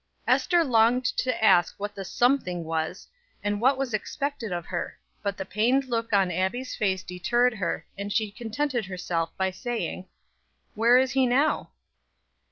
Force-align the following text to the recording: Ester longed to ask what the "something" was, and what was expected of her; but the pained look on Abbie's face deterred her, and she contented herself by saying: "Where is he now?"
Ester 0.27 0.63
longed 0.63 1.05
to 1.05 1.43
ask 1.43 1.75
what 1.77 1.93
the 1.93 2.03
"something" 2.03 2.63
was, 2.63 3.07
and 3.43 3.61
what 3.61 3.77
was 3.77 3.93
expected 3.93 4.51
of 4.51 4.65
her; 4.65 4.97
but 5.21 5.37
the 5.37 5.45
pained 5.45 5.85
look 5.85 6.11
on 6.11 6.31
Abbie's 6.31 6.73
face 6.73 7.03
deterred 7.03 7.53
her, 7.53 7.85
and 7.99 8.11
she 8.11 8.31
contented 8.31 8.87
herself 8.87 9.29
by 9.37 9.51
saying: 9.51 10.07
"Where 10.73 10.97
is 10.97 11.11
he 11.11 11.27
now?" 11.27 11.69